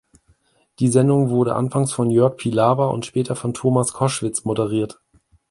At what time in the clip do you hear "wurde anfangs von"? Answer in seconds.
1.29-2.09